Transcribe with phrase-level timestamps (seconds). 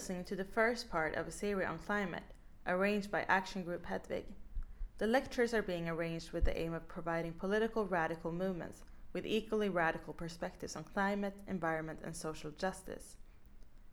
[0.00, 2.22] listening to the first part of a series on climate,
[2.66, 4.24] arranged by Action Group Hedvig.
[4.96, 8.82] The lectures are being arranged with the aim of providing political radical movements
[9.12, 13.16] with equally radical perspectives on climate, environment, and social justice.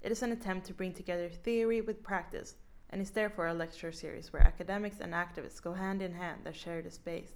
[0.01, 2.55] It is an attempt to bring together theory with practice
[2.89, 6.55] and is therefore a lecture series where academics and activists go hand in hand and
[6.55, 7.33] share the space.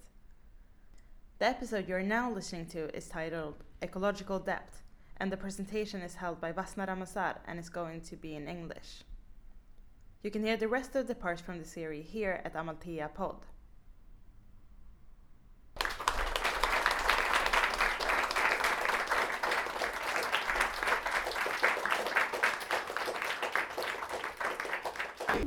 [1.39, 4.75] The episode you are now listening to is titled Ecological Debt,
[5.21, 9.03] and the presentation is held by Vasna Ramasar and is going to be in English.
[10.23, 13.35] You can hear the rest of the parts from the series here at Amalthea Pod.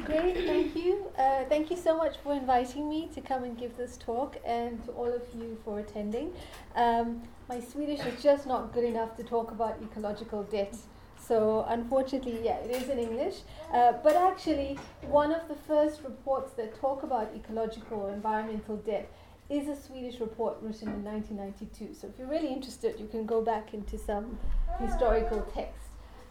[0.02, 1.06] Great, thank you.
[1.16, 4.84] Uh, thank you so much for inviting me to come and give this talk and
[4.84, 6.32] to all of you for attending.
[6.74, 10.74] Um, my Swedish is just not good enough to talk about ecological debt.
[11.16, 13.36] So, unfortunately, yeah, it is in English.
[13.73, 19.10] Uh, but actually, one of the first reports that talk about ecological or environmental debt
[19.48, 21.95] is a Swedish report written in 1992.
[21.95, 24.38] So, if you're really interested, you can go back into some
[24.80, 25.84] historical text.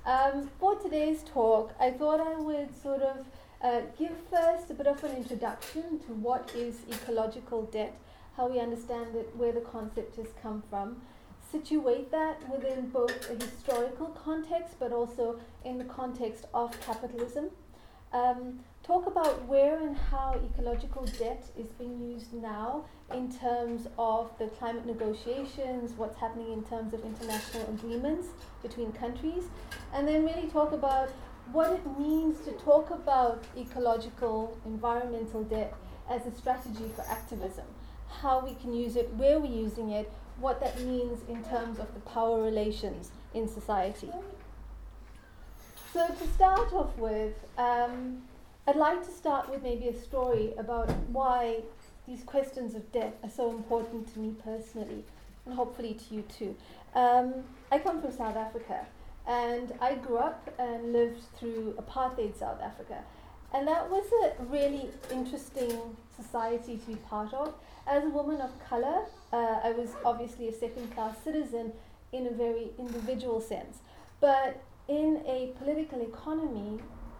[0.05, 3.25] Um, for today's talk, I thought I would sort of
[3.63, 7.97] uh, give first a bit of an introduction to what is ecological debt,
[8.35, 11.01] how we understand it, where the concept has come from,
[11.49, 17.49] situate that within both a historical context but also in the context of capitalism.
[18.11, 24.29] Um, talk about where and how ecological debt is being used now in terms of
[24.37, 28.27] the climate negotiations, what's happening in terms of international agreements
[28.61, 29.45] between countries,
[29.93, 31.09] and then really talk about
[31.51, 35.73] what it means to talk about ecological, environmental debt
[36.09, 37.65] as a strategy for activism,
[38.09, 41.93] how we can use it, where we're using it, what that means in terms of
[41.93, 44.09] the power relations in society.
[45.91, 48.23] So, to start off with, um,
[48.65, 51.61] I'd like to start with maybe a story about why
[52.07, 55.03] these questions of debt are so important to me personally,
[55.45, 56.55] and hopefully to you too.
[56.95, 58.85] Um, I come from South Africa.
[59.27, 63.03] And I grew up and lived through apartheid South Africa.
[63.53, 65.79] And that was a really interesting
[66.15, 67.53] society to be part of.
[67.87, 71.71] As a woman of color, uh, I was obviously a second class citizen
[72.11, 73.77] in a very individual sense.
[74.19, 76.79] But in a political economy,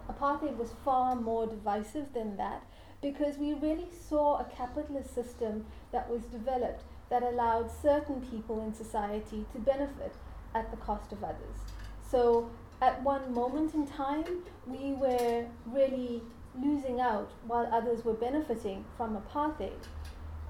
[0.09, 2.63] apartheid was far more divisive than that
[3.01, 8.73] because we really saw a capitalist system that was developed that allowed certain people in
[8.73, 10.15] society to benefit
[10.55, 11.72] at the cost of others.
[12.13, 12.47] So
[12.79, 16.21] at one moment in time, we were really
[16.55, 19.87] losing out while others were benefiting from apartheid.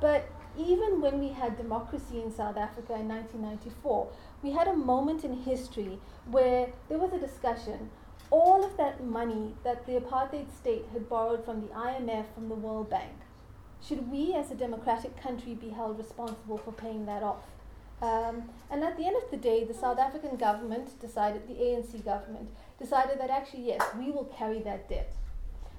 [0.01, 4.12] But even when we had democracy in South Africa in 1994,
[4.44, 7.90] we had a moment in history where there was a discussion.
[8.30, 12.56] All of that money that the apartheid state had borrowed from the IMF, from the
[12.56, 13.13] World Bank,
[13.81, 17.45] should we as a democratic country be held responsible for paying that off?
[18.03, 22.03] Um, and at the end of the day, the South African government decided, the ANC
[22.03, 25.14] government decided that actually, yes, we will carry that debt.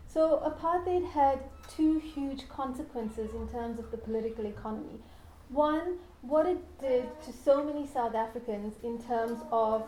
[0.07, 5.01] So apartheid had two huge consequences in terms of the political economy.
[5.51, 9.87] One, what it did to so many South Africans in terms of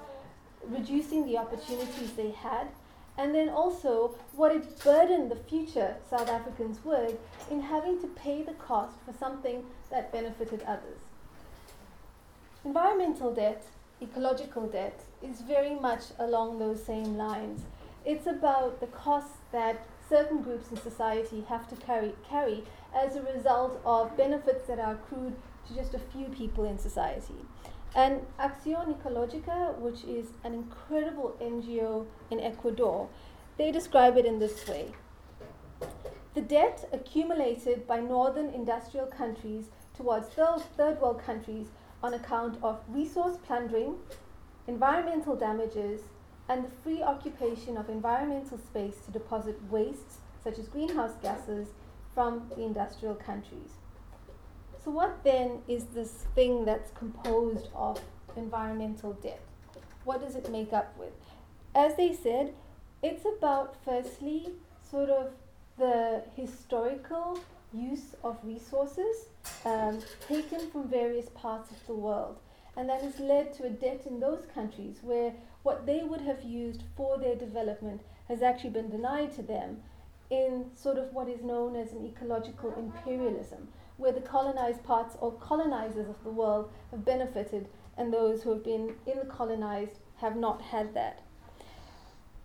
[0.62, 2.66] reducing the opportunities they had,
[3.16, 7.16] and then also what it burdened the future South Africans with
[7.50, 11.05] in having to pay the cost for something that benefited others.
[12.66, 13.64] Environmental debt,
[14.02, 17.60] ecological debt, is very much along those same lines.
[18.04, 23.22] It's about the costs that certain groups in society have to carry, carry as a
[23.22, 25.36] result of benefits that are accrued
[25.68, 27.38] to just a few people in society.
[27.94, 33.08] And Acción Ecológica, which is an incredible NGO in Ecuador,
[33.58, 34.90] they describe it in this way.
[36.34, 39.66] The debt accumulated by northern industrial countries
[39.96, 41.68] towards those third world countries
[42.06, 43.96] on account of resource plundering,
[44.68, 46.02] environmental damages,
[46.48, 51.66] and the free occupation of environmental space to deposit wastes such as greenhouse gases
[52.14, 53.70] from the industrial countries.
[54.84, 58.00] So, what then is this thing that's composed of
[58.36, 59.42] environmental debt?
[60.04, 61.12] What does it make up with?
[61.74, 62.54] As they said,
[63.02, 64.50] it's about firstly
[64.88, 65.32] sort of
[65.76, 67.40] the historical
[67.72, 69.26] use of resources
[69.64, 72.38] um, taken from various parts of the world.
[72.76, 75.32] And that has led to a debt in those countries where
[75.62, 79.82] what they would have used for their development has actually been denied to them
[80.30, 85.32] in sort of what is known as an ecological imperialism, where the colonized parts or
[85.32, 90.36] colonizers of the world have benefited and those who have been in the colonized have
[90.36, 91.22] not had that.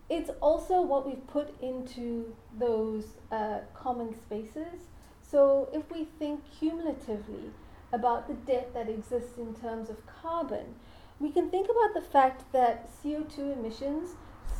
[0.08, 4.88] it's also what we've put into those uh, common spaces.
[5.32, 7.52] So if we think cumulatively
[7.90, 10.74] about the debt that exists in terms of carbon,
[11.20, 14.10] we can think about the fact that CO2 emissions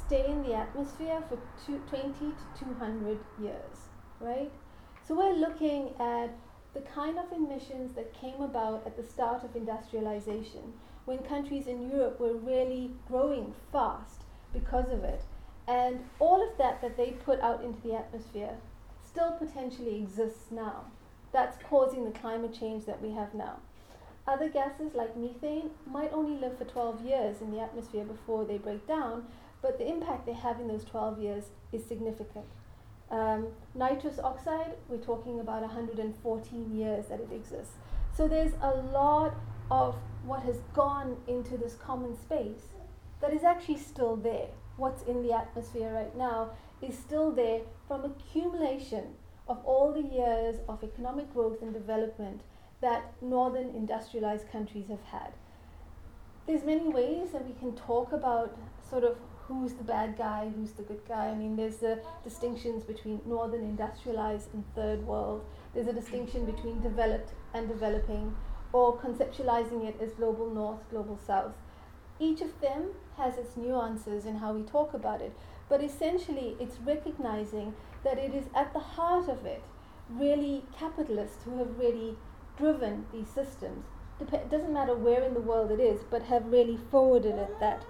[0.07, 1.37] stay in the atmosphere for
[1.67, 2.13] two, 20
[2.59, 4.51] to 200 years, right?
[5.07, 6.31] So we're looking at
[6.73, 10.73] the kind of emissions that came about at the start of industrialization
[11.05, 14.23] when countries in Europe were really growing fast
[14.55, 15.23] because of it.
[15.69, 18.57] And all of that that they put out into the atmosphere
[19.13, 20.87] still potentially exists now.
[21.33, 23.59] That's causing the climate change that we have now.
[24.27, 28.57] Other gases like methane might only live for 12 years in the atmosphere before they
[28.57, 29.25] break down,
[29.61, 32.47] but the impact they have in those 12 years is significant.
[33.11, 37.75] Um, nitrous oxide, we're talking about 114 years that it exists.
[38.17, 39.35] So there's a lot
[39.71, 42.69] of what has gone into this common space
[43.21, 44.49] that is actually still there.
[44.77, 49.15] What's in the atmosphere right now is still there from accumulation
[49.49, 52.41] of all the years of economic growth and development
[52.81, 55.33] that northern industrialized countries have had.
[56.47, 58.59] There's many ways that we can talk about
[58.89, 61.29] sort of who's the bad guy, who's the good guy.
[61.29, 65.45] I mean, there's the distinctions between northern industrialized and third world.
[65.75, 68.35] There's a distinction between developed and developing,
[68.73, 71.53] or conceptualizing it as global north, global south.
[72.19, 75.37] Each of them has its nuances in how we talk about it,
[75.73, 77.73] but essentially it's recognizing
[78.05, 79.63] that it is at the heart of it
[80.11, 82.15] really capitalists who have really
[82.59, 83.87] driven these systems.
[84.19, 87.59] Dep- it doesn't matter where in the world it is, but have really forwarded it
[87.59, 87.87] that.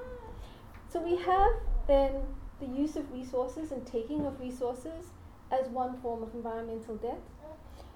[0.89, 1.55] So we have
[1.89, 2.23] then
[2.61, 5.07] the use of resources and taking of resources
[5.51, 7.21] as one form of environmental debt.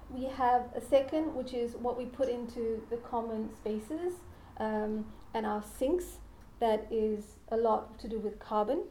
[0.09, 4.15] We have a second, which is what we put into the common spaces
[4.57, 6.17] um, and our sinks,
[6.59, 8.83] that is a lot to do with carbon.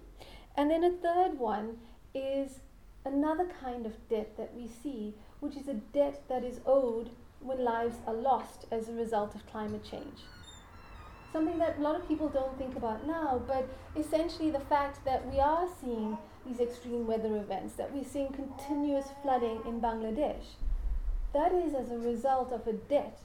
[0.57, 1.77] And then a third one
[2.15, 2.61] is
[3.05, 7.11] another kind of debt that we see, which is a debt that is owed
[7.41, 10.21] when lives are lost as a result of climate change.
[11.33, 15.31] Something that a lot of people don't think about now, but essentially the fact that
[15.31, 16.17] we are seeing
[16.47, 20.57] these extreme weather events, that we're seeing continuous flooding in Bangladesh,
[21.35, 23.19] that is as a result of a debt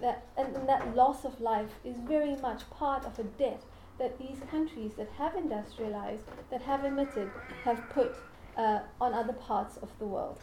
[0.00, 3.62] that, and, and that loss of life is very much part of a debt
[3.98, 7.30] that these countries that have industrialized, that have emitted,
[7.64, 8.14] have put
[8.56, 10.38] uh, on other parts of the world.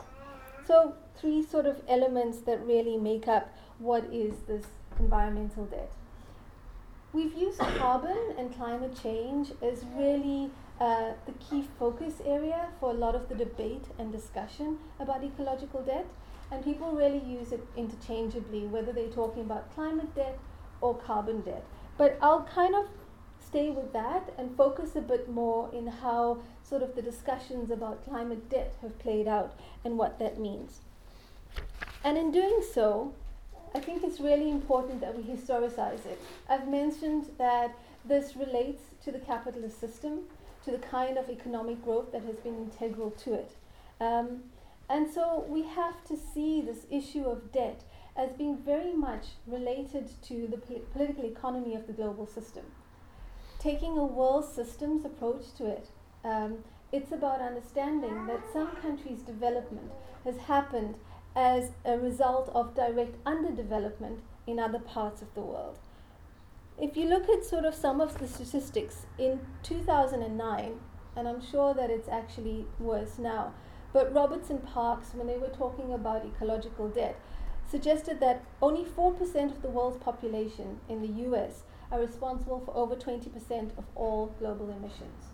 [0.66, 4.66] So, three sort of elements that really make up what is this
[5.00, 5.92] environmental debt.
[7.14, 12.94] We've used carbon and climate change as really uh, the key focus area for a
[12.94, 16.08] lot of the debate and discussion about ecological debt,
[16.52, 20.38] and people really use it interchangeably, whether they're talking about climate debt
[20.82, 21.64] or carbon debt.
[21.98, 22.88] But I'll kind of
[23.48, 28.06] stay with that and focus a bit more in how sort of the discussions about
[28.06, 29.54] climate debt have played out
[29.84, 30.82] and what that means.
[32.04, 33.14] And in doing so,
[33.74, 36.22] I think it's really important that we historicize it.
[36.50, 40.22] I've mentioned that this relates to the capitalist system,
[40.64, 43.52] to the kind of economic growth that has been integral to it.
[44.00, 44.44] Um,
[44.90, 47.84] and so we have to see this issue of debt
[48.16, 52.64] as being very much related to the pol- political economy of the global system.
[53.66, 55.88] Taking a world systems approach to it,
[56.24, 56.60] um,
[56.92, 59.92] it's about understanding that some countries' development
[60.24, 61.00] has happened
[61.36, 65.80] as a result of direct underdevelopment in other parts of the world.
[66.80, 70.80] If you look at sort of some of the statistics in 2009,
[71.16, 73.56] and I'm sure that it's actually worse now,
[73.94, 77.20] but Roberts and Parks, when they were talking about ecological debt,
[77.68, 79.20] suggested that only 4%
[79.52, 81.64] of the world's population in the US
[81.96, 85.32] are responsible for over 20% of all global emissions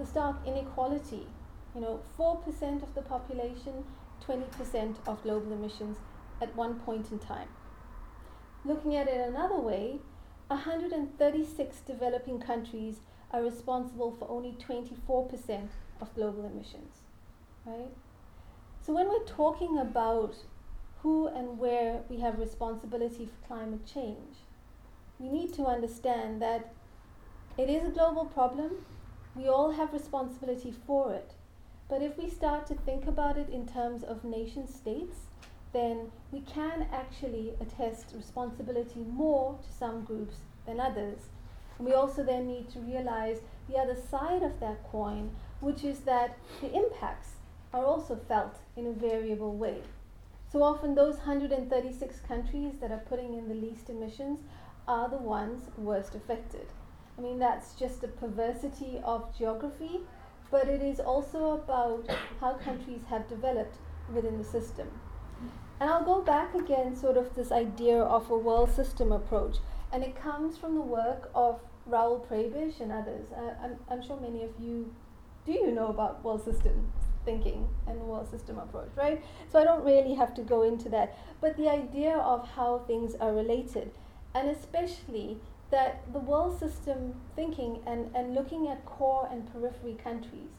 [0.00, 1.26] the stark inequality.
[1.74, 3.84] You know, 4% of the population,
[4.26, 5.98] 20% of global emissions
[6.40, 7.48] at one point in time.
[8.64, 9.98] Looking at it another way,
[10.48, 15.68] 136 developing countries are responsible for only 24%
[16.00, 17.02] of global emissions,
[17.64, 17.92] right?
[18.80, 20.34] So when we're talking about
[21.02, 24.38] who and where we have responsibility for climate change,
[25.20, 26.72] we need to understand that
[27.58, 28.86] it is a global problem,
[29.36, 31.34] we all have responsibility for it.
[31.88, 35.16] But if we start to think about it in terms of nation states,
[35.72, 40.36] then we can actually attest responsibility more to some groups
[40.66, 41.18] than others.
[41.78, 46.00] And we also then need to realize the other side of that coin, which is
[46.00, 47.34] that the impacts
[47.72, 49.82] are also felt in a variable way.
[50.50, 54.40] So often, those 136 countries that are putting in the least emissions
[54.90, 56.66] are the ones worst affected.
[57.16, 60.00] I mean, that's just a perversity of geography.
[60.50, 62.08] but it is also about
[62.40, 63.76] how countries have developed
[64.12, 64.88] within the system.
[65.80, 69.58] And I'll go back again, sort of this idea of a world system approach,
[69.92, 73.26] and it comes from the work of Raoul Prebisch and others.
[73.32, 74.92] Uh, I'm, I'm sure many of you
[75.46, 76.92] do you know about world system
[77.24, 79.22] thinking and world system approach, right?
[79.50, 81.16] So I don't really have to go into that.
[81.40, 83.90] But the idea of how things are related,
[84.34, 85.38] and especially
[85.70, 90.50] that the world system thinking and, and looking at core and periphery countries,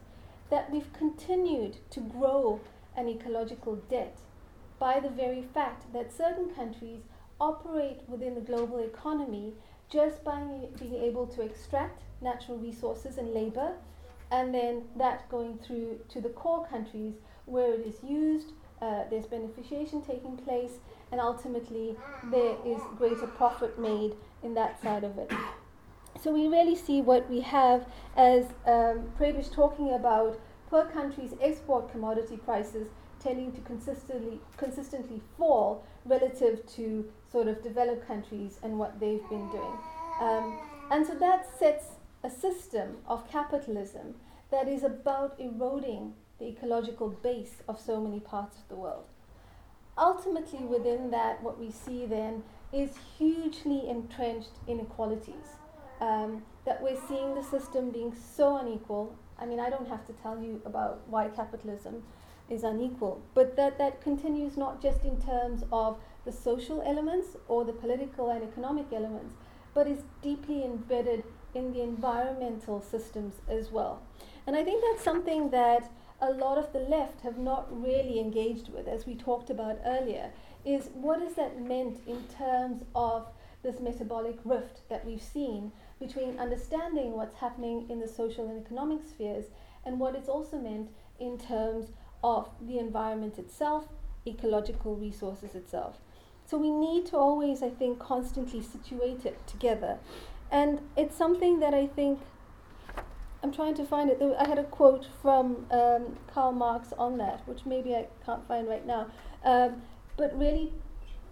[0.50, 2.60] that we've continued to grow
[2.96, 4.18] an ecological debt
[4.80, 7.02] by the very fact that certain countries
[7.40, 9.54] operate within the global economy
[9.90, 10.42] just by
[10.80, 13.74] being able to extract natural resources and labor,
[14.32, 19.26] and then that going through to the core countries where it is used, uh, there's
[19.26, 20.80] beneficiation taking place,
[21.12, 21.96] and ultimately
[22.32, 25.32] there is greater profit made in that side of it.
[26.22, 31.92] So we really see what we have as um, Prebisch talking about per country's export
[31.92, 32.88] commodity prices
[33.20, 39.50] tending to consistently consistently fall relative to sort of developed countries and what they've been
[39.52, 39.78] doing.
[40.20, 40.60] Um,
[40.90, 41.86] and so that sets
[42.24, 44.16] a system of capitalism
[44.52, 49.06] that is about eroding the ecological base of so many parts of the world.
[49.98, 52.44] Ultimately, within that, what we see then
[52.74, 55.60] is hugely entrenched inequalities.
[56.00, 59.16] Um, that we're seeing the system being so unequal.
[59.38, 62.04] I mean, I don't have to tell you about why capitalism
[62.50, 67.64] is unequal, but that that continues not just in terms of the social elements or
[67.64, 69.36] the political and economic elements,
[69.74, 74.02] but is deeply embedded in the environmental systems as well.
[74.48, 75.90] And I think that's something that
[76.22, 80.32] a lot of the left have not really engaged with, as we talked about earlier,
[80.64, 83.28] is what is that meant in terms of
[83.64, 89.00] this metabolic rift that we've seen between understanding what's happening in the social and economic
[89.08, 89.46] spheres
[89.86, 91.88] and what it's also meant in terms
[92.24, 93.88] of the environment itself,
[94.28, 95.98] ecological resources itself.
[96.46, 99.98] So we need to always, I think, constantly situate it together.
[100.52, 102.20] And it's something that I think,
[103.44, 104.22] I'm trying to find it.
[104.40, 108.68] I had a quote from um, Karl Marx on that, which maybe I can't find
[108.68, 109.08] right now.
[109.44, 109.82] Um,
[110.16, 110.74] but really,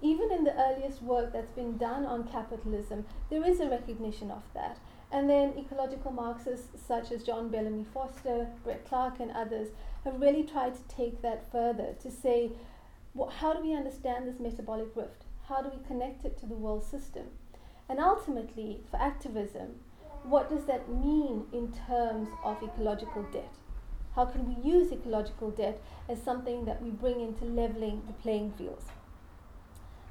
[0.02, 4.42] even in the earliest work that's been done on capitalism, there is a recognition of
[4.56, 4.80] that.
[5.12, 9.70] And then ecological Marxists such as John Bellamy Foster, Brett Clark, and others
[10.04, 12.52] have really tried to take that further to say,
[13.38, 15.26] how do we understand this metabolic rift?
[15.48, 17.26] How do we connect it to the world system?
[17.90, 19.80] And ultimately, for activism,
[20.30, 23.54] what does that mean in terms of ecological debt?
[24.16, 28.54] How can we use ecological debt as something that we bring into leveling the playing
[28.58, 28.86] fields?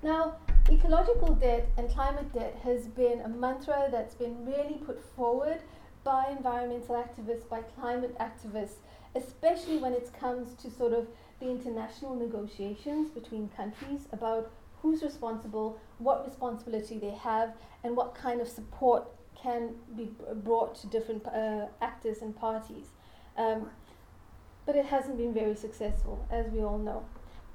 [0.03, 0.37] Now,
[0.71, 5.61] ecological debt and climate debt has been a mantra that's been really put forward
[6.05, 8.79] by environmental activists, by climate activists,
[9.15, 11.07] especially when it comes to sort of
[11.41, 18.41] the international negotiations between countries about who's responsible, what responsibility they have, and what kind
[18.41, 19.09] of support
[19.42, 20.11] can be
[20.45, 22.87] brought to different uh, actors and parties.
[23.37, 23.71] Um,
[24.66, 27.04] but it hasn't been very successful, as we all know.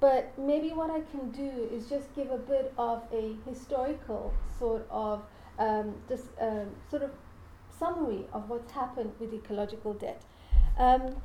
[0.00, 4.86] But maybe what I can do is just give a bit of a historical sort
[4.90, 5.22] of
[5.58, 7.10] um, just, um, sort of
[7.78, 10.22] summary of what's happened with ecological debt.
[10.78, 11.16] Um,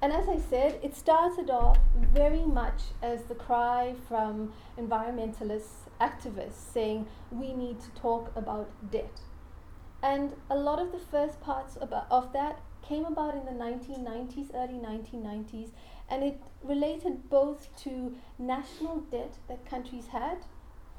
[0.00, 1.78] and as I said, it started off
[2.12, 9.20] very much as the cry from environmentalists, activists saying we need to talk about debt.
[10.04, 14.54] And a lot of the first parts about, of that came about in the 1990s,
[14.54, 15.70] early 1990s,
[16.10, 20.44] and it related both to national debt that countries had,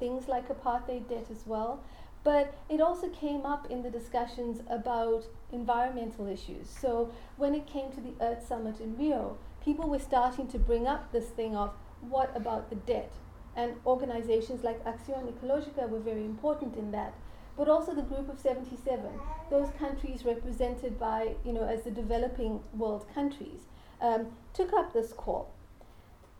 [0.00, 1.84] things like apartheid debt as well,
[2.24, 6.68] but it also came up in the discussions about environmental issues.
[6.68, 10.88] So when it came to the Earth Summit in Rio, people were starting to bring
[10.88, 13.12] up this thing of what about the debt?
[13.54, 17.14] And organizations like Acción Ecológica were very important in that.
[17.56, 19.04] But also the group of 77,
[19.50, 23.60] those countries represented by, you know, as the developing world countries,
[24.00, 25.52] um, took up this call.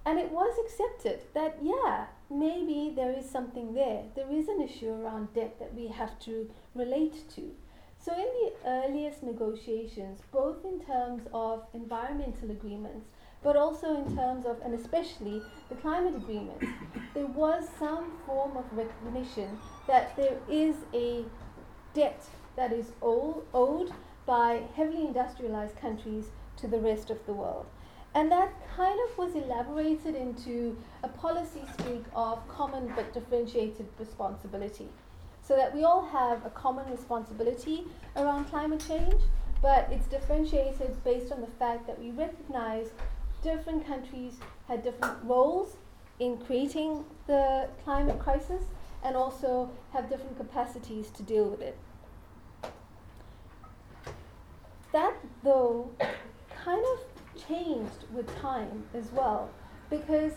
[0.05, 4.05] And it was accepted that, yeah, maybe there is something there.
[4.15, 7.51] There is an issue around debt that we have to relate to.
[7.99, 13.09] So, in the earliest negotiations, both in terms of environmental agreements,
[13.43, 16.67] but also in terms of, and especially the climate agreements,
[17.15, 21.25] there was some form of recognition that there is a
[21.95, 22.25] debt
[22.57, 23.93] that is owed
[24.25, 26.27] by heavily industrialized countries
[26.57, 27.67] to the rest of the world.
[28.15, 34.89] And that kind of was elaborated into a policy speak of common but differentiated responsibility.
[35.43, 37.85] So that we all have a common responsibility
[38.17, 39.21] around climate change,
[39.63, 42.89] but it's differentiated based on the fact that we recognize
[43.43, 44.35] different countries
[44.67, 45.77] had different roles
[46.19, 48.65] in creating the climate crisis
[49.07, 51.79] and also have different capacities to deal with it.
[54.93, 55.91] That, though,
[56.65, 59.49] kind of changed with time as well,
[59.91, 60.33] because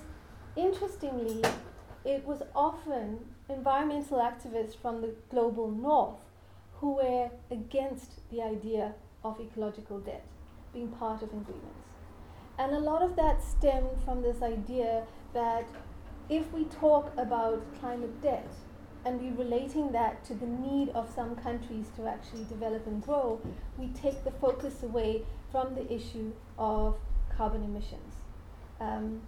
[0.55, 1.43] interestingly,
[2.05, 6.19] it was often environmental activists from the global north
[6.75, 10.25] who were against the idea of ecological debt
[10.73, 11.87] being part of agreements.
[12.59, 15.65] And a lot of that stemmed from this idea that
[16.29, 18.47] if we talk about climate debt
[19.03, 23.41] and we're relating that to the need of some countries to actually develop and grow,
[23.77, 26.95] we take the focus away from the issue of
[27.35, 28.13] carbon emissions.
[28.79, 29.21] Um,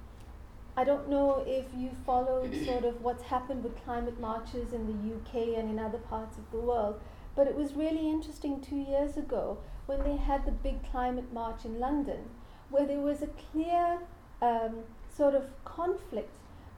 [0.78, 5.16] I don't know if you followed sort of what's happened with climate marches in the
[5.16, 7.00] UK and in other parts of the world,
[7.36, 11.66] but it was really interesting two years ago when they had the big climate march
[11.66, 12.30] in London,
[12.70, 14.00] where there was a clear
[14.42, 16.30] um, sort of conflict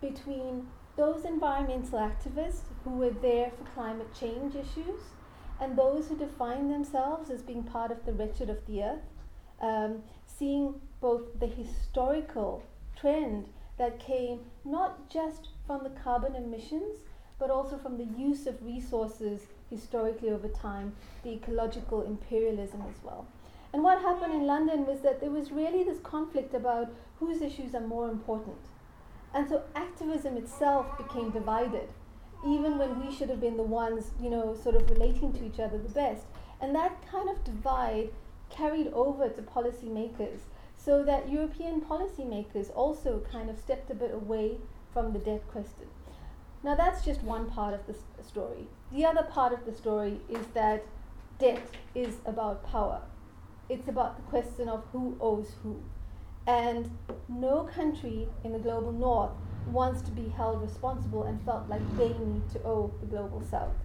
[0.04, 0.68] between
[0.98, 5.00] those environmental activists who were there for climate change issues
[5.62, 9.08] and those who define themselves as being part of the wretched of the earth,
[9.62, 12.62] um, seeing both the historical
[12.98, 16.98] trend that came not just from the carbon emissions,
[17.40, 20.94] but also from the use of resources historically over time,
[21.24, 23.26] the ecological imperialism as well.
[23.72, 27.74] And what happened in London was that there was really this conflict about whose issues
[27.74, 28.58] are more important.
[29.34, 31.90] And so activism itself became divided,
[32.46, 35.60] even when we should have been the ones, you know, sort of relating to each
[35.60, 36.26] other the best.
[36.62, 38.12] And that kind of divide
[38.50, 40.40] carried over to policymakers
[40.78, 44.58] so that European policymakers also kind of stepped a bit away
[44.92, 45.88] from the debt question.
[46.64, 48.68] Now, that's just one part of the story.
[48.92, 50.86] The other part of the story is that
[51.40, 53.02] debt is about power.
[53.68, 55.82] It's about the question of who owes who.
[56.48, 59.32] And no country in the global north
[59.66, 63.84] wants to be held responsible and felt like they need to owe the global south.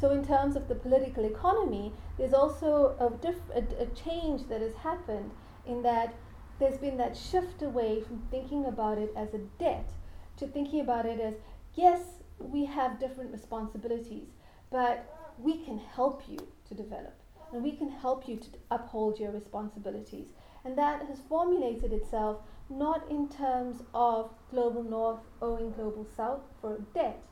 [0.00, 4.60] So, in terms of the political economy, there's also a, diff- a, a change that
[4.60, 5.34] has happened
[5.64, 6.14] in that
[6.58, 9.92] there's been that shift away from thinking about it as a debt
[10.36, 11.34] to thinking about it as
[11.74, 12.00] yes,
[12.38, 14.28] we have different responsibilities,
[14.70, 17.20] but we can help you to develop
[17.52, 20.28] and we can help you to uphold your responsibilities.
[20.68, 26.82] And that has formulated itself not in terms of global north owing global south for
[26.92, 27.22] debt,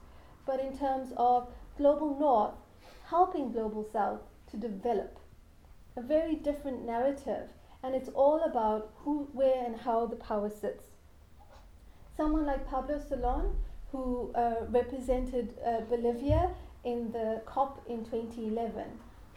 [0.46, 1.46] but in terms of
[1.77, 2.55] global north
[3.11, 4.20] helping global south
[4.51, 5.18] to develop.
[5.99, 7.51] A very different narrative,
[7.83, 10.87] and it's all about who, where, and how the power sits.
[12.16, 13.55] Someone like Pablo Solon,
[13.92, 16.53] who uh, represented uh, Bolivia
[16.85, 18.85] in the COP in 2011,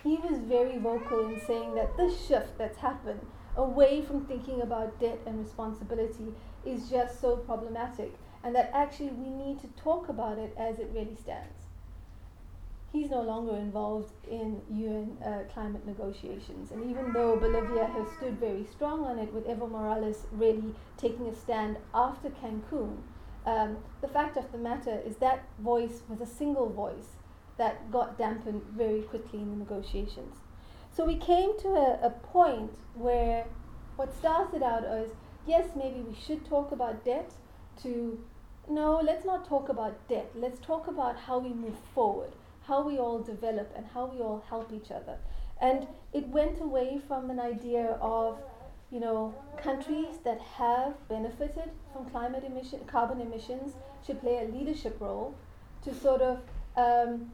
[0.02, 3.20] he was very vocal in saying that this shift that's happened
[3.60, 6.34] away from thinking about debt and responsibility
[6.66, 10.90] is just so problematic, and that actually we need to talk about it as it
[10.94, 11.66] really stands.
[12.94, 18.40] He's no longer involved in UN uh, climate negotiations, and even though Bolivia has stood
[18.40, 22.98] very strong on it, with Evo Morales really taking a stand after Cancun,
[23.46, 27.18] um, the fact of the matter is that voice was a single voice
[27.58, 30.38] that got dampened very quickly in the negotiations.
[30.96, 33.46] So we came to a, a point where
[33.96, 35.10] what started out as
[35.46, 37.32] yes, maybe we should talk about debt,
[37.82, 38.20] to
[38.70, 40.30] no, let's not talk about debt.
[40.36, 42.32] Let's talk about how we move forward,
[42.64, 45.18] how we all develop, and how we all help each other.
[45.60, 48.40] And it went away from an idea of,
[48.92, 53.74] you know, countries that have benefited from climate emission, carbon emissions
[54.06, 55.34] should play a leadership role
[55.84, 56.40] to sort of,
[56.78, 57.32] um,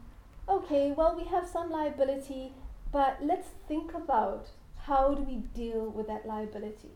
[0.48, 2.52] okay, well, we have some liability,
[2.96, 6.92] but let's think about how do we deal with that liability.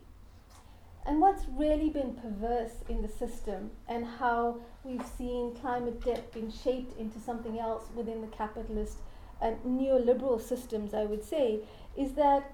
[1.05, 6.51] And what's really been perverse in the system, and how we've seen climate debt being
[6.51, 8.97] shaped into something else within the capitalist
[9.43, 11.59] and neoliberal systems, I would say,
[11.95, 12.51] is that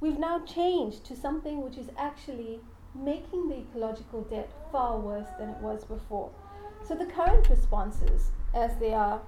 [0.00, 2.60] we've now changed to something which is actually
[2.94, 6.30] making the ecological debt far worse than it was before.
[6.88, 9.20] So the current responses, as they are,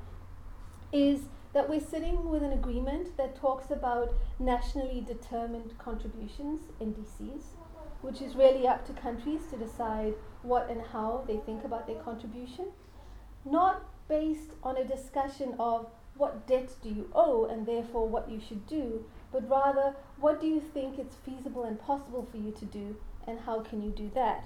[0.91, 1.21] is
[1.59, 7.47] that we're sitting with an agreement that talks about nationally determined contributions, NDCs,
[8.01, 12.01] which is really up to countries to decide what and how they think about their
[12.01, 12.67] contribution,
[13.45, 18.39] not based on a discussion of what debt do you owe and therefore what you
[18.39, 22.67] should do, but rather what do you think it's feasible and possible for you to
[22.67, 22.95] do
[23.27, 24.45] and how can you do that.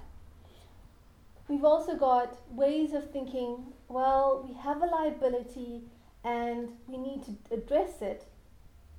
[1.46, 5.83] We've also got ways of thinking, well, we have a liability
[6.24, 8.24] and we need to address it,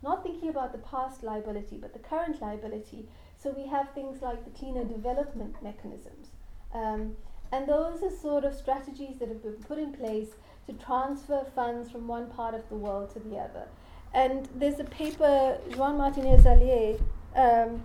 [0.02, 3.08] not thinking about the past liability, but the current liability.
[3.38, 6.28] So we have things like the cleaner development mechanisms.
[6.74, 7.16] Um,
[7.52, 10.30] and those are sort of strategies that have been put in place
[10.68, 13.68] to transfer funds from one part of the world to the other.
[14.14, 17.00] And there's a paper, Joan Martinez Alier,
[17.36, 17.84] um,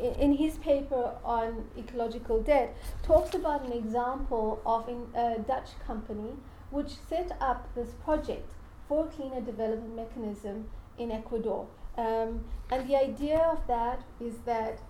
[0.00, 6.32] in his paper on ecological debt, talks about an example of a Dutch company
[6.70, 8.52] which set up this project
[8.88, 10.68] for cleaner development mechanism
[10.98, 11.66] in Ecuador.
[11.96, 14.80] Um, and the idea of that is that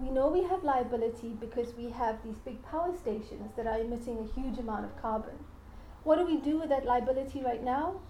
[0.00, 4.18] we know we have liability because we have these big power stations that are emitting
[4.18, 5.38] a huge amount of carbon.
[6.04, 8.00] What do we do with that liability right now?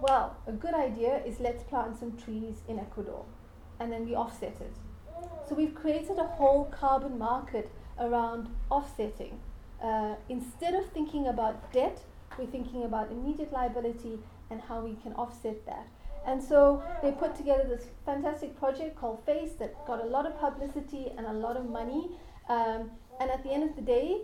[0.00, 3.24] Well, a good idea is let's plant some trees in Ecuador
[3.80, 4.76] and then we offset it.
[5.48, 9.40] So we've created a whole carbon market around offsetting.
[9.82, 12.02] Uh, instead of thinking about debt,
[12.38, 14.18] we're thinking about immediate liability
[14.54, 15.88] and how we can offset that.
[16.26, 20.38] And so they put together this fantastic project called FACE that got a lot of
[20.38, 22.08] publicity and a lot of money.
[22.48, 22.90] Um,
[23.20, 24.20] and at the end of the day,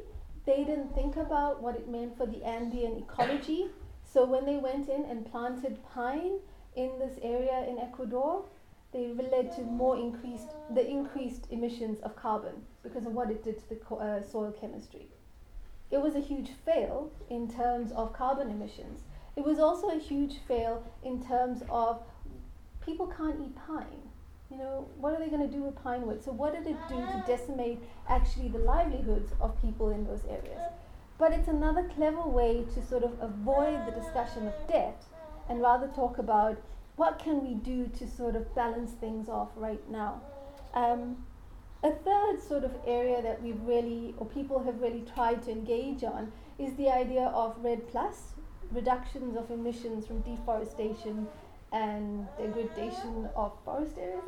[0.47, 3.67] they didn't think about what it meant for the Andean ecology.
[4.05, 6.39] So when they went in and planted pine
[6.77, 8.45] in this area in Ecuador,
[8.93, 13.59] they led to more increased the increased emissions of carbon because of what it did
[13.59, 15.09] to the co- uh, soil chemistry.
[15.91, 19.01] It was a huge fail in terms of carbon emissions.
[19.37, 22.03] It was also a huge fail in terms of
[22.85, 24.03] people can't eat pine.
[24.51, 26.25] You know, what are they going to do with pine wood?
[26.25, 30.61] So, what did it do to decimate actually the livelihoods of people in those areas?
[31.19, 35.05] But it's another clever way to sort of avoid the discussion of debt
[35.49, 36.61] and rather talk about
[36.97, 40.21] what can we do to sort of balance things off right now.
[40.75, 41.25] Um,
[41.83, 46.05] a third sort of area that we've really, or people have really tried to engage
[46.05, 48.35] on, is the idea of REDD Plus,
[48.73, 51.27] reductions of emissions from deforestation
[51.73, 54.23] and degradation of forest areas,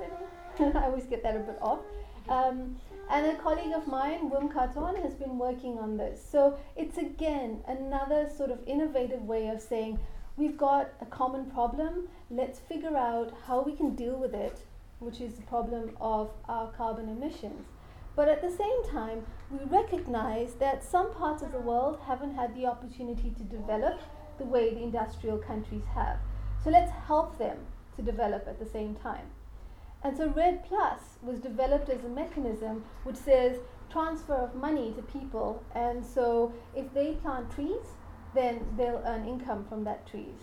[0.58, 0.64] I.
[0.78, 1.80] I always get that a bit off.
[2.28, 2.76] Um,
[3.10, 6.24] and a colleague of mine, Wim Carton, has been working on this.
[6.30, 9.98] So it's again another sort of innovative way of saying
[10.36, 14.60] we've got a common problem, let's figure out how we can deal with it,
[15.00, 17.66] which is the problem of our carbon emissions.
[18.14, 22.54] But at the same time, we recognize that some parts of the world haven't had
[22.54, 24.00] the opportunity to develop
[24.38, 26.18] the way the industrial countries have.
[26.62, 27.58] So let's help them
[27.96, 29.26] to develop at the same time.
[30.04, 33.58] And so REDD Plus was developed as a mechanism which says
[33.90, 35.62] transfer of money to people.
[35.74, 37.86] And so if they plant trees,
[38.34, 40.34] then they'll earn income from that trees.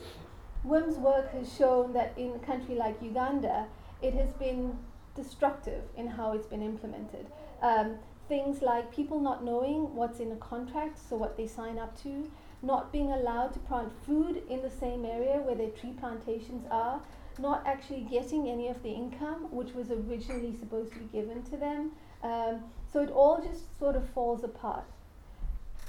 [0.63, 3.65] Wim's work has shown that in a country like Uganda,
[4.01, 4.77] it has been
[5.15, 7.27] destructive in how it's been implemented.
[7.61, 7.95] Um,
[8.27, 12.29] things like people not knowing what's in a contract, so what they sign up to,
[12.61, 17.01] not being allowed to plant food in the same area where their tree plantations are,
[17.37, 21.57] not actually getting any of the income which was originally supposed to be given to
[21.57, 21.91] them.
[22.21, 24.83] Um, so it all just sort of falls apart.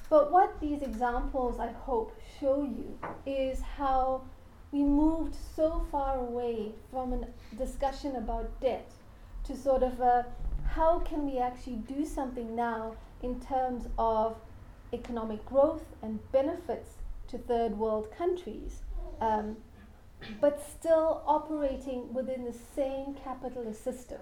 [0.08, 4.22] But what these examples, I hope, show you is how
[4.72, 8.90] we moved so far away from a discussion about debt
[9.44, 10.26] to sort of a
[10.64, 14.36] how can we actually do something now in terms of
[14.92, 16.94] economic growth and benefits
[17.28, 18.82] to third world countries,
[19.20, 19.56] um,
[20.40, 24.20] but still operating within the same capitalist system.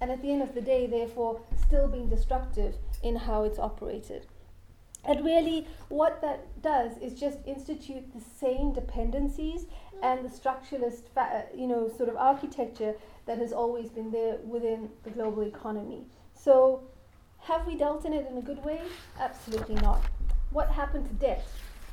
[0.00, 4.26] And at the end of the day, therefore, still being destructive in how it's operated.
[5.06, 9.66] And really, what that does is just institute the same dependencies
[10.02, 12.94] and the structuralist, fa- you know, sort of architecture
[13.26, 16.06] that has always been there within the global economy.
[16.32, 16.84] So,
[17.44, 18.80] have we dealt in it in a good way?
[19.20, 20.00] Absolutely not.
[20.50, 21.46] What happened to debt?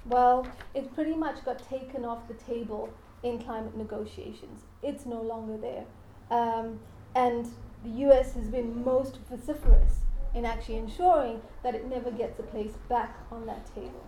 [0.06, 2.90] Well, it pretty much got taken off the table
[3.24, 4.62] in climate negotiations.
[4.82, 5.86] It's no longer there.
[6.32, 6.80] Um,
[7.16, 7.48] and
[7.84, 10.00] the US has been most vociferous
[10.34, 14.06] in actually ensuring that it never gets a place back on that table.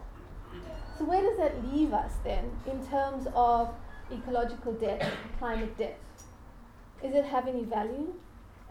[0.98, 3.74] So, where does that leave us then in terms of
[4.12, 5.06] ecological debt,
[5.40, 6.00] climate debt?
[7.04, 8.14] Is it have any value?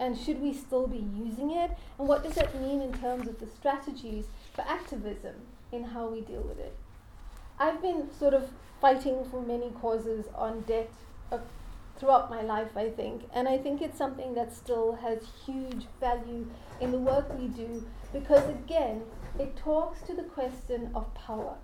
[0.02, 1.70] And should we still be using it?
[1.96, 5.36] And what does that mean in terms of the strategies for activism
[5.70, 6.76] in how we deal with it?
[7.56, 10.90] I've been sort of fighting for many causes on debt
[11.30, 11.38] uh,
[11.96, 13.22] throughout my life, I think.
[13.32, 16.48] And I think it's something that still has huge value
[16.80, 19.02] in the work we do because, again,
[19.38, 21.54] it talks to the question of power,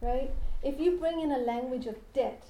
[0.00, 0.32] right?
[0.64, 2.42] If you bring in a language of debt,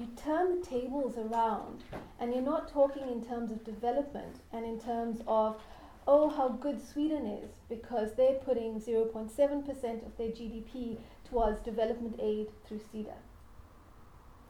[0.00, 1.84] you turn the tables around
[2.18, 5.60] and you're not talking in terms of development and in terms of
[6.06, 10.96] oh how good Sweden is because they're putting 0.7% of their GDP
[11.28, 13.12] towards development aid through Sida.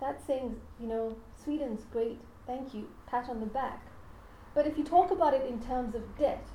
[0.01, 2.21] That's saying, you know, Sweden's great.
[2.47, 3.85] thank you, pat on the back.
[4.55, 6.47] But if you talk about it in terms of debt,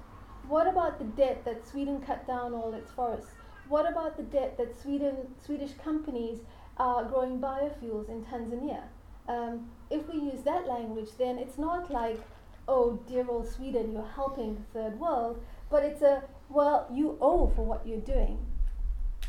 [0.48, 3.32] what about the debt that Sweden cut down all its forests?
[3.68, 6.40] What about the debt that Sweden, Swedish companies
[6.78, 8.84] are growing biofuels in Tanzania?
[9.28, 12.20] Um, if we use that language, then it's not like,
[12.68, 17.52] oh, dear old Sweden, you're helping the third world, but it's a, well, you owe
[17.56, 18.38] for what you're doing.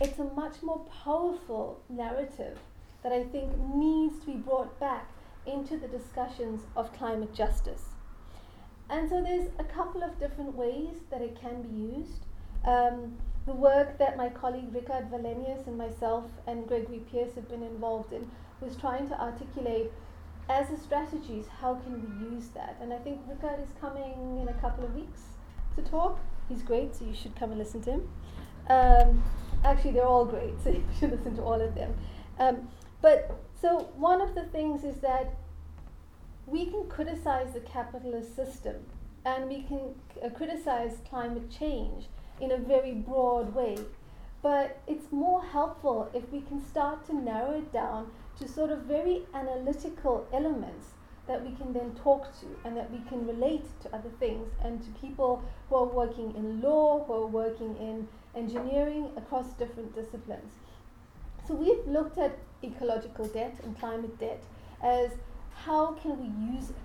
[0.00, 2.58] It's a much more powerful narrative
[3.02, 5.10] that I think needs to be brought back
[5.46, 7.84] into the discussions of climate justice.
[8.90, 12.24] And so there's a couple of different ways that it can be used.
[12.64, 17.62] Um, the work that my colleague Rikard Warlenius and myself and Gregory Pierce have been
[17.62, 18.28] involved in
[18.60, 19.92] was trying to articulate
[20.48, 22.76] as a strategies how can we use that.
[22.80, 25.22] And I think Rikard is coming in a couple of weeks
[25.76, 26.18] to talk.
[26.48, 28.08] He's great, so you should come and listen to him.
[28.68, 29.24] Um,
[29.64, 31.94] actually, they're all great, so you should listen to all of them.
[32.38, 32.68] Um,
[33.00, 35.34] but so one of the things is that
[36.46, 38.76] we can criticize the capitalist system
[39.24, 42.06] and we can uh, criticize climate change
[42.40, 43.78] in a very broad way.
[44.42, 48.80] But it's more helpful if we can start to narrow it down to sort of
[48.80, 50.88] very analytical elements
[51.26, 54.80] that we can then talk to and that we can relate to other things and
[54.82, 60.52] to people who are working in law, who are working in engineering across different disciplines.
[61.48, 64.42] So we've looked at ecological debt and climate debt
[64.82, 65.10] as
[65.64, 66.76] how can we use it?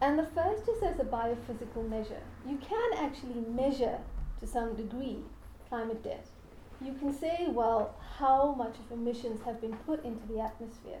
[0.00, 2.22] And the first is as a biophysical measure.
[2.48, 3.98] You can actually measure
[4.40, 5.18] to some degree
[5.68, 6.26] climate debt.
[6.80, 11.00] You can say, well, how much of emissions have been put into the atmosphere,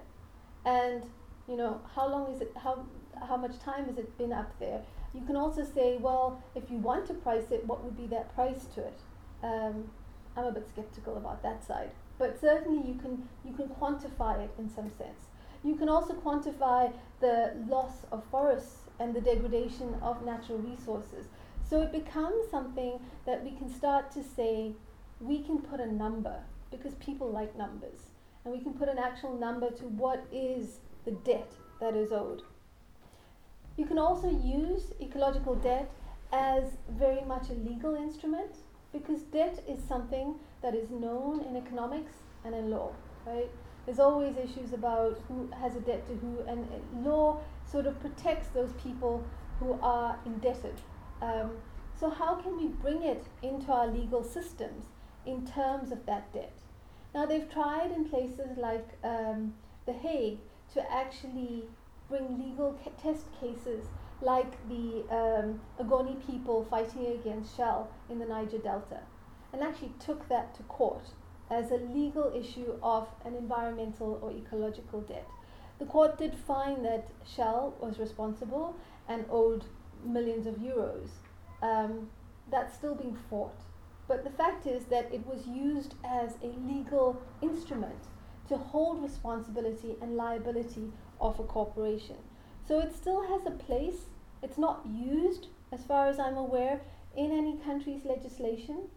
[0.64, 1.02] and
[1.48, 2.86] you know how long is it, how
[3.28, 4.80] how much time has it been up there.
[5.14, 8.34] You can also say, well, if you want to price it, what would be that
[8.34, 9.00] price to it?
[9.42, 9.90] Um,
[10.36, 14.50] I'm a bit skeptical about that side, but certainly you can you can quantify it
[14.58, 15.28] in some sense.
[15.64, 21.26] You can also quantify the loss of forests and the degradation of natural resources.
[21.68, 24.72] So it becomes something that we can start to say,
[25.20, 26.36] we can put a number
[26.70, 28.10] because people like numbers.
[28.44, 32.42] And we can put an actual number to what is the debt that is owed.
[33.76, 35.90] You can also use ecological debt
[36.32, 38.56] as very much a legal instrument
[38.92, 42.12] because debt is something that is known in economics
[42.44, 42.92] and in law,
[43.26, 43.50] right?
[43.84, 46.66] There's always issues about who has a debt to who, and
[47.04, 49.24] law sort of protects those people
[49.60, 50.80] who are indebted.
[51.22, 51.52] Um,
[51.98, 54.86] so, how can we bring it into our legal systems
[55.24, 56.52] in terms of that debt?
[57.14, 59.54] Now, they've tried in places like um,
[59.86, 60.38] The Hague
[60.74, 61.64] to actually
[62.08, 63.86] bring legal ca- test cases
[64.20, 69.00] like the um, Ogoni people fighting against Shell in the Niger Delta,
[69.52, 71.10] and actually took that to court
[71.50, 75.26] as a legal issue of an environmental or ecological debt.
[75.78, 78.76] The court did find that Shell was responsible
[79.08, 79.64] and owed
[80.04, 81.08] millions of euros.
[81.62, 82.08] Um,
[82.50, 83.60] that's still being fought.
[84.08, 88.06] But the fact is that it was used as a legal instrument
[88.48, 92.16] to hold responsibility and liability of a corporation.
[92.66, 94.06] So it still has a place.
[94.42, 96.80] It's not used, as far as I'm aware,
[97.16, 98.88] in any country's legislation,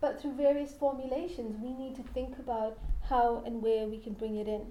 [0.00, 4.36] but through various formulations, we need to think about how and where we can bring
[4.36, 4.66] it in.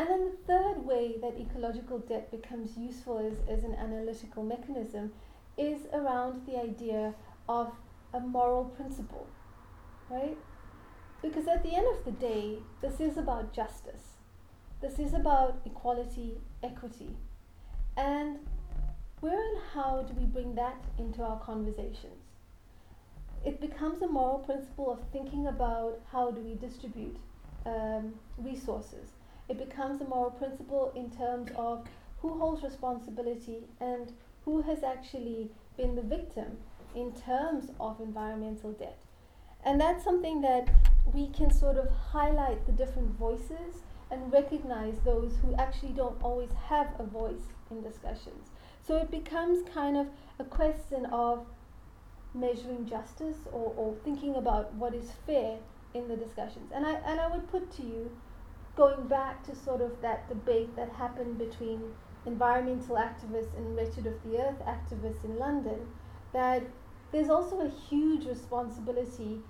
[0.00, 5.12] And then the third way that ecological debt becomes useful as, as an analytical mechanism
[5.58, 7.14] is around the idea
[7.50, 7.74] of
[8.14, 9.26] a moral principle,
[10.08, 10.38] right?
[11.20, 14.16] Because at the end of the day, this is about justice.
[14.80, 17.14] This is about equality, equity.
[17.94, 18.38] And
[19.20, 22.30] where and how do we bring that into our conversations?
[23.44, 27.16] it becomes a moral principle of thinking about how do we distribute
[27.64, 29.12] um, resources.
[29.50, 31.84] It becomes a moral principle in terms of
[32.22, 34.12] who holds responsibility and
[34.44, 36.58] who has actually been the victim
[36.94, 39.02] in terms of environmental debt.
[39.64, 40.70] And that's something that
[41.12, 43.82] we can sort of highlight the different voices
[44.12, 48.50] and recognize those who actually don't always have a voice in discussions.
[48.86, 50.06] So it becomes kind of
[50.38, 51.44] a question of
[52.34, 55.58] measuring justice or, or thinking about what is fair
[55.92, 56.70] in the discussions.
[56.72, 58.10] And I, and I would put to you,
[58.76, 61.92] going back to sort of that debate that happened between
[62.26, 65.86] environmental activists and Wretched of the Earth activists in London,
[66.32, 66.62] that
[67.12, 69.40] there's also a huge responsibility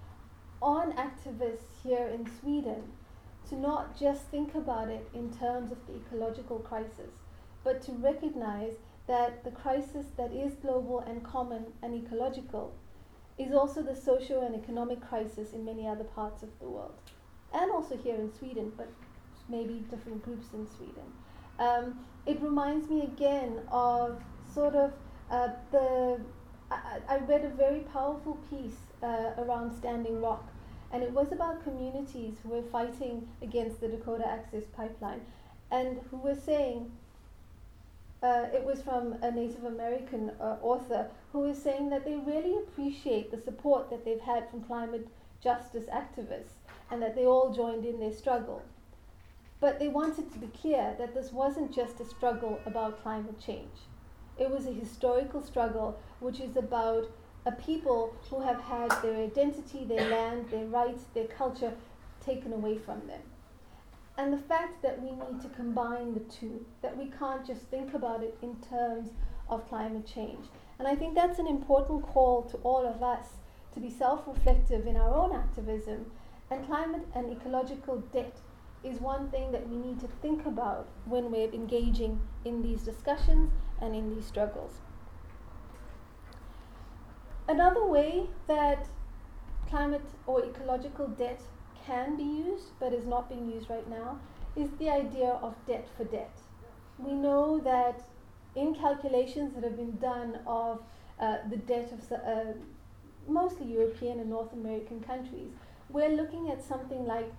[0.63, 2.83] on activists here in Sweden
[3.49, 7.19] to not just think about it in terms of the ecological crisis,
[7.65, 8.75] but to recognize
[9.07, 12.73] that the crisis that is global and common and ecological
[13.39, 16.95] is also the social and economic crisis in many other parts of the world,
[17.53, 18.93] and also here in Sweden, but
[19.51, 21.13] maybe different groups in Sweden.
[21.59, 24.93] Um, it reminds me again of sort of
[25.31, 26.21] uh, the.
[26.71, 30.49] I, I, read a very powerful piece uh, around Standing Rock,
[30.93, 35.21] and it was about communities who were fighting against the Dakota Access Pipeline,
[35.71, 36.91] and who were saying.
[38.23, 42.55] Uh, it was from a Native American uh, author who was saying that they really
[42.57, 45.09] appreciate the support that they've had from climate
[45.43, 46.53] justice activists
[46.91, 48.63] and that they all joined in their struggle.
[49.61, 53.87] But they wanted to be clear that this wasn't just a struggle about climate change.
[54.39, 57.11] It was a historical struggle which is about
[57.45, 61.73] a people who have had their identity, their land, their rights, their culture
[62.25, 63.21] taken away from them.
[64.17, 67.95] And the fact that we need to combine the two, that we can't just think
[67.95, 69.11] about it in terms
[69.49, 70.47] of climate change.
[70.79, 73.29] And I think that's an important call to all of us
[73.75, 76.11] to be self reflective in our own activism.
[76.51, 78.37] And climate and ecological debt
[78.83, 83.51] is one thing that we need to think about when we're engaging in these discussions
[83.81, 84.81] and in these struggles.
[87.49, 88.87] Another way that
[89.69, 91.41] climate or ecological debt
[91.87, 94.19] can be used but is not being used right now
[94.57, 96.37] is the idea of debt for debt.
[96.99, 98.03] We know that
[98.55, 100.83] in calculations that have been done of
[101.19, 102.53] uh, the debt of uh,
[103.29, 105.53] mostly European and North American countries,
[105.89, 107.33] we're looking at something like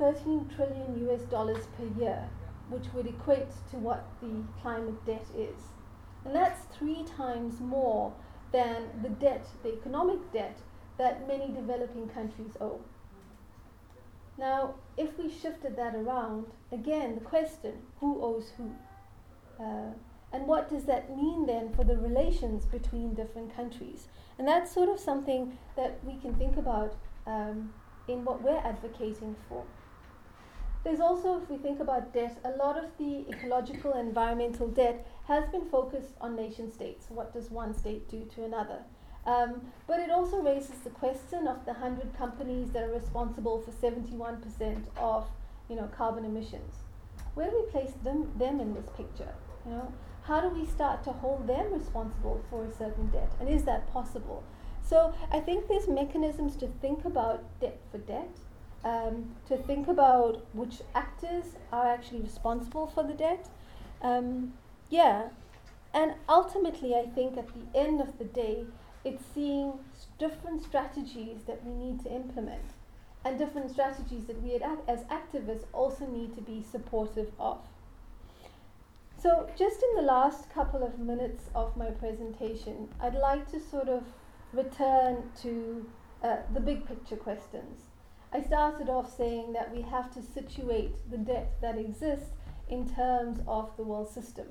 [0.00, 2.26] 13 trillion US dollars per year,
[2.70, 5.60] which would equate to what the climate debt is.
[6.24, 8.14] And that's three times more
[8.50, 10.56] than the debt, the economic debt,
[10.96, 12.80] that many developing countries owe.
[14.38, 18.72] Now, if we shifted that around, again, the question who owes who?
[19.62, 19.92] Uh,
[20.32, 24.08] and what does that mean then for the relations between different countries?
[24.38, 26.94] And that's sort of something that we can think about
[27.26, 27.74] um,
[28.08, 29.64] in what we're advocating for.
[30.82, 35.06] There's also, if we think about debt, a lot of the ecological and environmental debt
[35.26, 37.06] has been focused on nation states.
[37.10, 38.78] What does one state do to another?
[39.26, 43.72] Um, but it also raises the question of the 100 companies that are responsible for
[43.72, 45.28] 71% of
[45.68, 46.74] you know, carbon emissions.
[47.34, 49.34] Where do we place them, them in this picture?
[49.66, 53.30] You know, how do we start to hold them responsible for a certain debt?
[53.38, 54.42] And is that possible?
[54.82, 58.30] So I think there's mechanisms to think about debt for debt
[58.84, 63.48] um, to think about which actors are actually responsible for the debt.
[64.02, 64.54] Um,
[64.88, 65.28] yeah,
[65.92, 68.64] and ultimately, I think at the end of the day,
[69.04, 69.72] it's seeing
[70.18, 72.74] different strategies that we need to implement
[73.24, 77.58] and different strategies that we as activists also need to be supportive of.
[79.18, 83.88] So, just in the last couple of minutes of my presentation, I'd like to sort
[83.88, 84.02] of
[84.54, 85.86] return to
[86.22, 87.89] uh, the big picture questions.
[88.32, 92.30] I started off saying that we have to situate the debt that exists
[92.68, 94.46] in terms of the world system,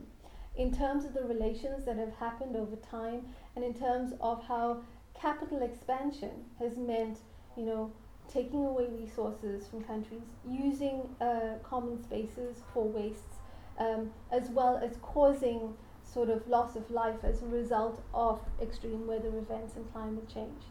[0.57, 4.81] in terms of the relations that have happened over time, and in terms of how
[5.13, 7.19] capital expansion has meant,
[7.55, 7.93] you know,
[8.27, 13.37] taking away resources from countries, using uh, common spaces for wastes,
[13.77, 19.07] um, as well as causing sort of loss of life as a result of extreme
[19.07, 20.63] weather events and climate change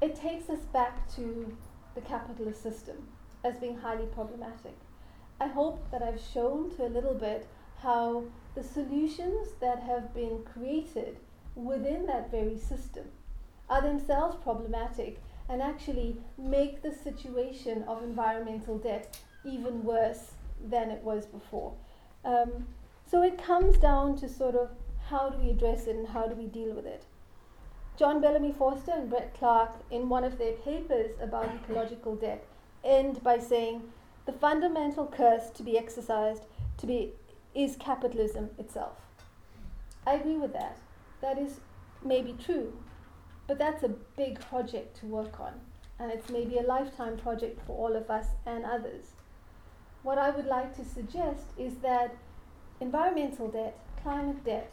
[0.00, 1.56] it takes us back to
[1.94, 2.96] the capitalist system
[3.44, 4.76] as being highly problematic.
[5.40, 7.46] I hope that I've shown to a little bit
[7.82, 11.18] how the solutions that have been created
[11.54, 13.06] within that very system
[13.68, 20.32] are themselves problematic and actually make the situation of environmental debt even worse
[20.68, 21.72] than it was before.
[22.24, 22.66] Um,
[23.06, 24.70] so it comes down to sort of
[25.08, 27.04] how do we address it and how do we deal with it.
[28.00, 32.42] John Bellamy Foster and Brett Clark, in one of their papers about ecological debt,
[32.82, 33.82] end by saying
[34.24, 36.44] the fundamental curse to be exercised
[36.78, 37.12] to be
[37.54, 38.96] is capitalism itself.
[40.06, 40.78] I agree with that.
[41.20, 41.60] That is
[42.02, 42.72] maybe true,
[43.46, 45.52] but that's a big project to work on,
[45.98, 49.08] and it's maybe a lifetime project for all of us and others.
[50.04, 52.16] What I would like to suggest is that
[52.80, 54.72] environmental debt, climate debt,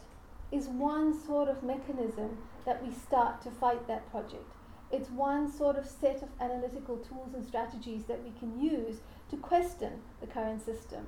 [0.50, 2.38] is one sort of mechanism
[2.68, 4.52] that we start to fight that project.
[4.92, 8.96] It's one sort of set of analytical tools and strategies that we can use
[9.30, 11.06] to question the current system,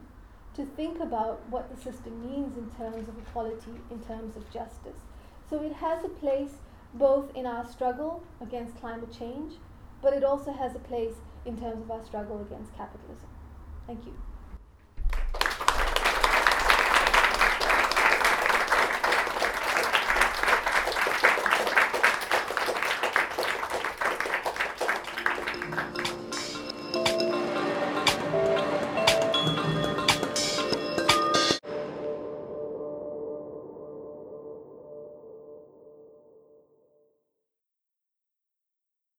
[0.55, 5.01] to think about what the system means in terms of equality, in terms of justice.
[5.51, 6.55] So it has a place
[6.95, 9.53] both in our struggle against climate change,
[10.01, 13.29] but it also has a place in terms of our struggle against capitalism.
[13.87, 14.15] Thank you.